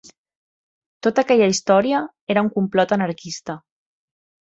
Tota 1.07 1.23
aquella 1.25 1.49
història 1.55 1.99
era 2.35 2.43
un 2.47 2.49
complot 2.57 2.95
anarquista 2.97 3.57